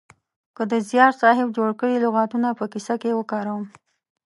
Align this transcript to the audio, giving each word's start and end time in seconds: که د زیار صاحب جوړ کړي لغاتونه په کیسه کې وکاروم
که 0.55 0.63
د 0.71 0.73
زیار 0.89 1.11
صاحب 1.21 1.47
جوړ 1.57 1.69
کړي 1.79 1.95
لغاتونه 2.05 2.47
په 2.59 2.65
کیسه 2.71 2.95
کې 3.01 3.11
وکاروم 3.19 3.63